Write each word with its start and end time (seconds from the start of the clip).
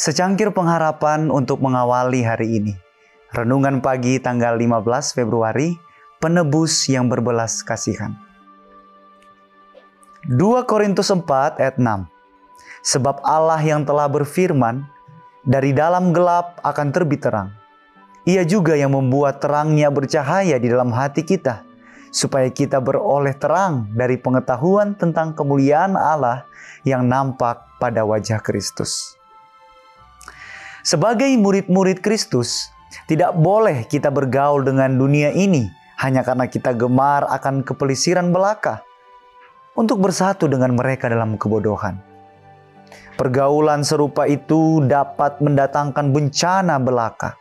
Secangkir 0.00 0.48
pengharapan 0.48 1.28
untuk 1.28 1.60
mengawali 1.60 2.24
hari 2.24 2.56
ini. 2.56 2.72
Renungan 3.36 3.84
pagi 3.84 4.16
tanggal 4.16 4.56
15 4.56 5.12
Februari, 5.12 5.76
penebus 6.16 6.88
yang 6.88 7.12
berbelas 7.12 7.60
kasihan. 7.60 8.16
2 10.24 10.64
Korintus 10.64 11.12
4 11.12 11.60
ayat 11.60 11.76
6. 11.76 12.08
Sebab 12.80 13.20
Allah 13.28 13.60
yang 13.60 13.84
telah 13.84 14.08
berfirman, 14.08 14.88
dari 15.44 15.76
dalam 15.76 16.16
gelap 16.16 16.64
akan 16.64 16.96
terbit 16.96 17.20
terang. 17.20 17.52
Ia 18.24 18.48
juga 18.48 18.80
yang 18.80 18.96
membuat 18.96 19.44
terangnya 19.44 19.92
bercahaya 19.92 20.56
di 20.56 20.72
dalam 20.72 20.96
hati 20.96 21.28
kita, 21.28 21.60
supaya 22.08 22.48
kita 22.48 22.80
beroleh 22.80 23.36
terang 23.36 23.92
dari 23.92 24.16
pengetahuan 24.16 24.96
tentang 24.96 25.36
kemuliaan 25.36 25.92
Allah 25.92 26.48
yang 26.88 27.04
nampak 27.04 27.68
pada 27.76 28.00
wajah 28.08 28.40
Kristus. 28.40 29.19
Sebagai 30.80 31.28
murid-murid 31.36 32.00
Kristus, 32.00 32.72
tidak 33.04 33.36
boleh 33.36 33.84
kita 33.84 34.08
bergaul 34.08 34.64
dengan 34.64 34.96
dunia 34.96 35.30
ini 35.30 35.68
hanya 36.00 36.24
karena 36.24 36.48
kita 36.48 36.72
gemar 36.72 37.28
akan 37.28 37.60
kepelisiran 37.60 38.32
belaka 38.32 38.80
untuk 39.76 40.00
bersatu 40.00 40.48
dengan 40.48 40.72
mereka 40.74 41.12
dalam 41.12 41.36
kebodohan. 41.36 42.00
Pergaulan 43.20 43.84
serupa 43.84 44.24
itu 44.24 44.80
dapat 44.88 45.44
mendatangkan 45.44 46.08
bencana 46.08 46.80
belaka. 46.80 47.36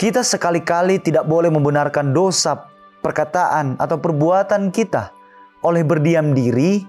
Kita 0.00 0.24
sekali-kali 0.24 0.98
tidak 1.04 1.28
boleh 1.28 1.52
membenarkan 1.52 2.16
dosa, 2.16 2.72
perkataan, 3.04 3.76
atau 3.76 4.00
perbuatan 4.00 4.72
kita 4.72 5.12
oleh 5.60 5.84
berdiam 5.84 6.32
diri 6.32 6.82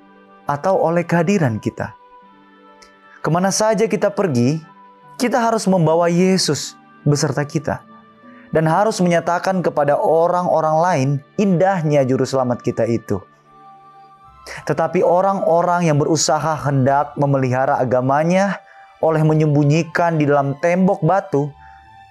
atau 0.47 0.79
oleh 0.79 1.03
kehadiran 1.03 1.59
kita. 1.59 1.93
Ke 3.19 3.29
mana 3.29 3.51
saja 3.51 3.85
kita 3.85 4.09
pergi, 4.09 4.72
kita 5.17 5.37
harus 5.37 5.69
membawa 5.69 6.09
Yesus 6.09 6.77
beserta 7.05 7.45
kita 7.45 7.85
dan 8.53 8.69
harus 8.69 9.01
menyatakan 9.01 9.65
kepada 9.65 9.97
orang-orang 9.97 10.77
lain 10.77 11.09
indahnya 11.41 12.05
juru 12.05 12.23
selamat 12.23 12.61
kita 12.61 12.85
itu. 12.85 13.17
Tetapi 14.69 15.01
orang-orang 15.01 15.87
yang 15.89 15.97
berusaha 15.97 16.53
hendak 16.67 17.15
memelihara 17.17 17.79
agamanya 17.79 18.59
oleh 18.99 19.23
menyembunyikan 19.23 20.19
di 20.19 20.27
dalam 20.27 20.55
tembok 20.59 21.01
batu, 21.01 21.49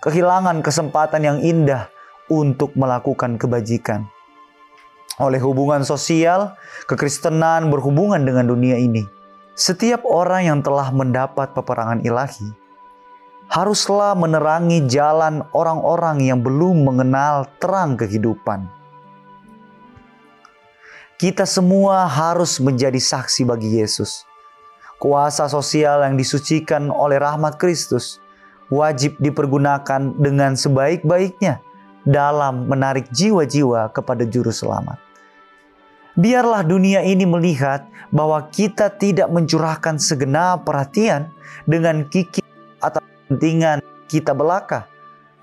kehilangan 0.03 0.65
kesempatan 0.65 1.23
yang 1.23 1.39
indah 1.45 1.93
untuk 2.33 2.73
melakukan 2.75 3.37
kebajikan. 3.37 4.09
Oleh 5.21 5.39
hubungan 5.45 5.85
sosial, 5.85 6.57
kekristenan 6.89 7.69
berhubungan 7.69 8.25
dengan 8.25 8.49
dunia 8.49 8.81
ini. 8.81 9.05
Setiap 9.53 10.09
orang 10.09 10.49
yang 10.49 10.59
telah 10.65 10.89
mendapat 10.89 11.53
peperangan 11.53 12.01
ilahi 12.01 12.62
haruslah 13.53 14.17
menerangi 14.17 14.89
jalan 14.89 15.45
orang-orang 15.53 16.25
yang 16.25 16.41
belum 16.41 16.89
mengenal 16.89 17.45
terang 17.61 18.01
kehidupan. 18.01 18.65
Kita 21.21 21.45
semua 21.45 22.09
harus 22.09 22.57
menjadi 22.57 22.97
saksi 22.97 23.45
bagi 23.45 23.77
Yesus. 23.77 24.25
Kuasa 24.97 25.53
sosial 25.53 26.01
yang 26.01 26.17
disucikan 26.17 26.89
oleh 26.89 27.21
rahmat 27.21 27.61
Kristus 27.61 28.17
wajib 28.73 29.21
dipergunakan 29.21 30.17
dengan 30.17 30.57
sebaik-baiknya 30.57 31.61
dalam 32.09 32.67
menarik 32.67 33.13
jiwa-jiwa 33.13 33.93
kepada 33.93 34.25
Juru 34.25 34.51
Selamat. 34.51 34.97
Biarlah 36.17 36.65
dunia 36.65 37.05
ini 37.05 37.29
melihat 37.29 37.85
bahwa 38.09 38.49
kita 38.49 38.89
tidak 38.97 39.29
mencurahkan 39.29 40.01
segenap 40.01 40.65
perhatian 40.65 41.31
dengan 41.69 42.05
kiki 42.09 42.43
atau 42.83 43.01
kepentingan 43.33 43.81
kita 44.13 44.37
belaka, 44.37 44.85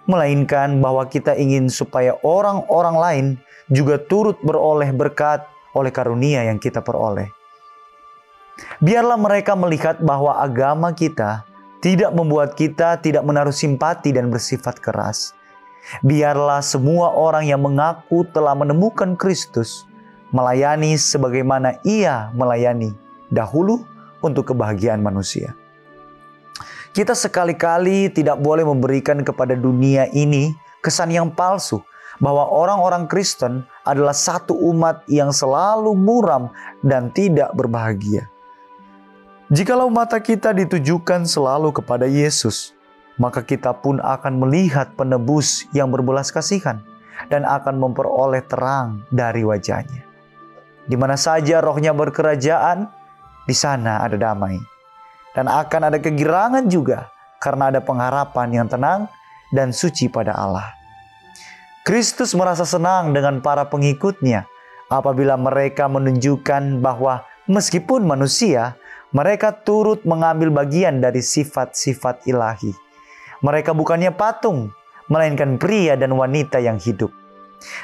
melainkan 0.06 0.78
bahwa 0.78 1.10
kita 1.10 1.34
ingin 1.34 1.74
supaya 1.74 2.14
orang-orang 2.22 2.96
lain 3.02 3.26
juga 3.74 3.98
turut 3.98 4.38
beroleh 4.46 4.94
berkat 4.94 5.42
oleh 5.74 5.90
karunia 5.90 6.46
yang 6.46 6.62
kita 6.62 6.86
peroleh. 6.86 7.34
Biarlah 8.78 9.18
mereka 9.18 9.58
melihat 9.58 9.98
bahwa 10.06 10.38
agama 10.38 10.94
kita 10.94 11.50
tidak 11.82 12.14
membuat 12.14 12.54
kita 12.54 13.02
tidak 13.02 13.26
menaruh 13.26 13.56
simpati 13.56 14.14
dan 14.14 14.30
bersifat 14.30 14.78
keras. 14.78 15.34
Biarlah 16.06 16.62
semua 16.62 17.10
orang 17.18 17.50
yang 17.50 17.66
mengaku 17.66 18.22
telah 18.30 18.54
menemukan 18.54 19.18
Kristus 19.18 19.90
melayani 20.30 20.94
sebagaimana 20.94 21.82
Ia 21.82 22.30
melayani 22.38 22.94
dahulu 23.34 23.82
untuk 24.22 24.54
kebahagiaan 24.54 25.02
manusia. 25.02 25.58
Kita 26.90 27.14
sekali-kali 27.14 28.10
tidak 28.10 28.42
boleh 28.42 28.66
memberikan 28.66 29.22
kepada 29.22 29.54
dunia 29.54 30.10
ini 30.10 30.58
kesan 30.82 31.14
yang 31.14 31.30
palsu 31.30 31.86
bahwa 32.18 32.50
orang-orang 32.50 33.06
Kristen 33.06 33.62
adalah 33.86 34.18
satu 34.18 34.58
umat 34.74 35.06
yang 35.06 35.30
selalu 35.30 35.94
muram 35.94 36.50
dan 36.82 37.14
tidak 37.14 37.54
berbahagia. 37.54 38.26
Jikalau 39.54 39.90
mata 39.94 40.18
kita 40.18 40.50
ditujukan 40.50 41.30
selalu 41.30 41.74
kepada 41.78 42.10
Yesus, 42.10 42.74
maka 43.22 43.46
kita 43.46 43.70
pun 43.78 44.02
akan 44.02 44.42
melihat 44.42 44.94
penebus 44.98 45.70
yang 45.74 45.94
berbelas 45.94 46.34
kasihan 46.34 46.82
dan 47.30 47.46
akan 47.46 47.78
memperoleh 47.78 48.42
terang 48.50 49.06
dari 49.14 49.46
wajahnya. 49.46 50.06
Di 50.90 50.98
mana 50.98 51.18
saja 51.22 51.62
rohnya 51.62 51.94
berkerajaan, 51.94 52.90
di 53.46 53.54
sana 53.54 54.02
ada 54.02 54.18
damai 54.18 54.79
dan 55.40 55.48
akan 55.48 55.88
ada 55.88 56.04
kegirangan 56.04 56.68
juga 56.68 57.08
karena 57.40 57.72
ada 57.72 57.80
pengharapan 57.80 58.52
yang 58.52 58.68
tenang 58.68 59.08
dan 59.56 59.72
suci 59.72 60.12
pada 60.12 60.36
Allah. 60.36 60.68
Kristus 61.88 62.36
merasa 62.36 62.68
senang 62.68 63.16
dengan 63.16 63.40
para 63.40 63.64
pengikutnya 63.72 64.44
apabila 64.92 65.40
mereka 65.40 65.88
menunjukkan 65.88 66.84
bahwa 66.84 67.24
meskipun 67.48 68.04
manusia, 68.04 68.76
mereka 69.16 69.56
turut 69.56 70.04
mengambil 70.04 70.52
bagian 70.52 71.00
dari 71.00 71.24
sifat-sifat 71.24 72.28
ilahi. 72.28 72.76
Mereka 73.40 73.72
bukannya 73.72 74.12
patung, 74.12 74.76
melainkan 75.08 75.56
pria 75.56 75.96
dan 75.96 76.20
wanita 76.20 76.60
yang 76.60 76.76
hidup. 76.76 77.16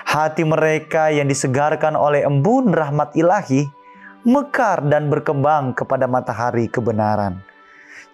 Hati 0.03 0.43
mereka 0.43 1.07
yang 1.07 1.31
disegarkan 1.31 1.95
oleh 1.95 2.27
embun 2.27 2.75
rahmat 2.75 3.15
ilahi 3.15 3.63
mekar 4.25 4.81
dan 4.89 5.07
berkembang 5.07 5.77
kepada 5.77 6.09
matahari 6.09 6.65
kebenaran. 6.65 7.39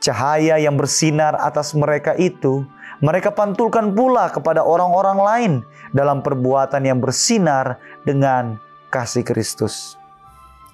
Cahaya 0.04 0.60
yang 0.60 0.76
bersinar 0.76 1.40
atas 1.40 1.72
mereka 1.72 2.14
itu, 2.20 2.68
mereka 3.00 3.32
pantulkan 3.32 3.96
pula 3.96 4.30
kepada 4.30 4.62
orang-orang 4.62 5.18
lain 5.18 5.54
dalam 5.96 6.20
perbuatan 6.20 6.84
yang 6.84 7.00
bersinar 7.00 7.80
dengan 8.04 8.60
kasih 8.92 9.24
Kristus. 9.24 9.96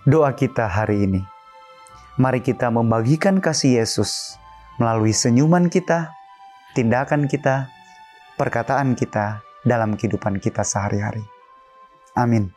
Doa 0.08 0.34
kita 0.34 0.66
hari 0.66 1.06
ini, 1.06 1.22
mari 2.18 2.42
kita 2.42 2.72
membagikan 2.72 3.38
kasih 3.44 3.84
Yesus 3.84 4.40
melalui 4.80 5.12
senyuman 5.12 5.68
kita, 5.68 6.16
tindakan 6.74 7.28
kita, 7.28 7.68
perkataan 8.40 8.96
kita 8.96 9.44
dalam 9.68 10.00
kehidupan 10.00 10.40
kita 10.40 10.64
sehari-hari. 10.64 11.28
Amin. 12.16 12.57